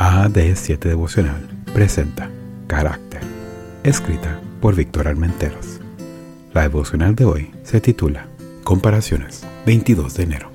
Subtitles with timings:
[0.00, 2.30] AD7 Devocional presenta
[2.66, 3.20] Carácter,
[3.84, 5.78] escrita por Víctor Armenteros.
[6.54, 8.26] La devocional de hoy se titula
[8.64, 10.50] Comparaciones, 22 de enero.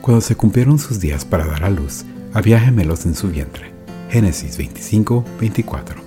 [0.00, 3.72] Cuando se cumplieron sus días para dar a luz, había gemelos en su vientre.
[4.10, 6.00] Génesis 25, 24.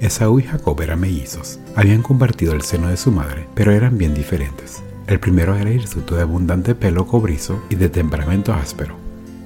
[0.00, 1.58] Esaú y Jacob eran mellizos.
[1.76, 4.82] Habían compartido el seno de su madre, pero eran bien diferentes.
[5.08, 8.96] El primero era hirsuto de abundante pelo cobrizo y de temperamento áspero.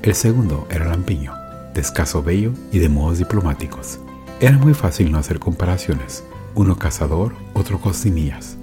[0.00, 1.47] El segundo era lampiño
[1.78, 4.00] de escaso vello y de modos diplomáticos.
[4.40, 6.24] Era muy fácil no hacer comparaciones.
[6.56, 8.56] Uno cazador, otro cocinillas.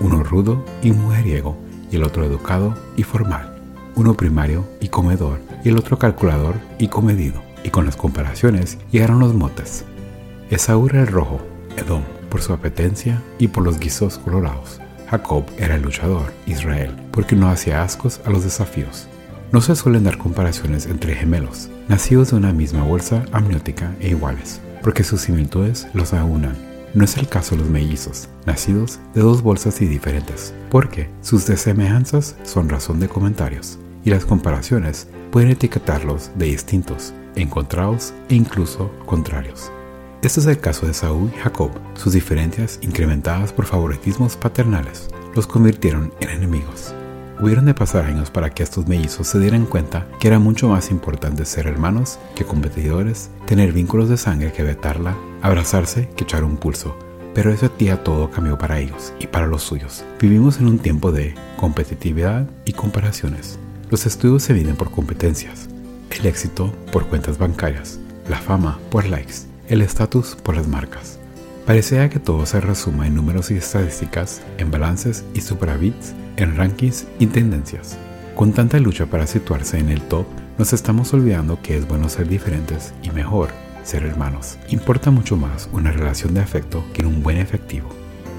[0.00, 1.56] Uno rudo y mujeriego
[1.92, 3.56] y el otro educado y formal.
[3.94, 7.40] Uno primario y comedor y el otro calculador y comedido.
[7.62, 9.84] Y con las comparaciones llegaron los motes.
[10.50, 11.38] Esaú era el rojo,
[11.76, 14.80] Edom, por su apetencia y por los guisos colorados.
[15.08, 19.06] Jacob era el luchador, Israel, porque no hacía ascos a los desafíos.
[19.52, 24.60] No se suelen dar comparaciones entre gemelos, nacidos de una misma bolsa amniótica e iguales,
[24.82, 26.56] porque sus similitudes los aunan.
[26.94, 31.46] No es el caso de los mellizos, nacidos de dos bolsas y diferentes, porque sus
[31.46, 38.90] desemejanzas son razón de comentarios, y las comparaciones pueden etiquetarlos de distintos, encontrados e incluso
[39.04, 39.70] contrarios.
[40.22, 41.70] Este es el caso de Saúl y Jacob.
[41.94, 46.94] Sus diferencias, incrementadas por favoritismos paternales, los convirtieron en enemigos.
[47.38, 50.90] Hubieron de pasar años para que estos mellizos se dieran cuenta que era mucho más
[50.90, 56.56] importante ser hermanos que competidores, tener vínculos de sangre que vetarla, abrazarse que echar un
[56.56, 56.96] pulso.
[57.34, 60.02] Pero ese día todo cambió para ellos y para los suyos.
[60.18, 63.58] Vivimos en un tiempo de competitividad y comparaciones.
[63.90, 65.68] Los estudios se miden por competencias,
[66.18, 71.18] el éxito por cuentas bancarias, la fama por likes, el estatus por las marcas.
[71.66, 77.06] Parecía que todo se resuma en números y estadísticas, en balances y superávits en rankings
[77.18, 77.98] y tendencias.
[78.36, 80.26] Con tanta lucha para situarse en el top,
[80.58, 83.48] nos estamos olvidando que es bueno ser diferentes y mejor
[83.82, 84.58] ser hermanos.
[84.68, 87.88] Importa mucho más una relación de afecto que un buen efectivo.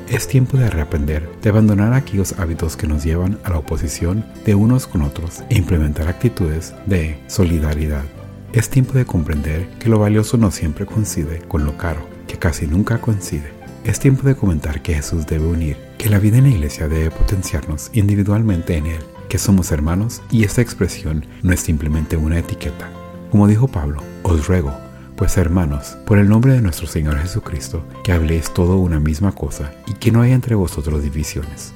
[0.08, 4.56] Es tiempo de reaprender, de abandonar aquellos hábitos que nos llevan a la oposición de
[4.56, 8.06] unos con otros e implementar actitudes de solidaridad.
[8.54, 12.68] Es tiempo de comprender que lo valioso no siempre coincide con lo caro, que casi
[12.68, 13.52] nunca coincide.
[13.84, 17.10] Es tiempo de comentar que Jesús debe unir, que la vida en la iglesia debe
[17.10, 22.90] potenciarnos individualmente en Él, que somos hermanos y esta expresión no es simplemente una etiqueta.
[23.32, 24.74] Como dijo Pablo, os ruego,
[25.16, 29.72] pues hermanos, por el nombre de nuestro Señor Jesucristo, que habléis todo una misma cosa
[29.88, 31.74] y que no haya entre vosotros divisiones.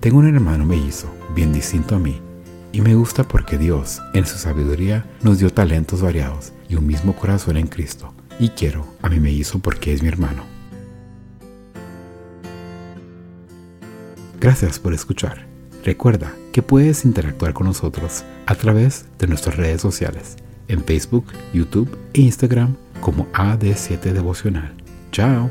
[0.00, 2.20] Tengo un hermano mellizo, bien distinto a mí,
[2.72, 7.14] y me gusta porque Dios, en su sabiduría, nos dio talentos variados y un mismo
[7.14, 8.12] corazón en Cristo.
[8.38, 10.44] Y quiero a mi mellizo porque es mi hermano.
[14.40, 15.46] Gracias por escuchar.
[15.84, 20.36] Recuerda que puedes interactuar con nosotros a través de nuestras redes sociales,
[20.68, 24.72] en Facebook, YouTube e Instagram como AD7 Devocional.
[25.10, 25.50] Chao.